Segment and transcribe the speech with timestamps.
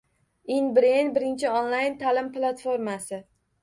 [0.55, 3.27] In Brain— birinchi onlayn ta’lim platformasi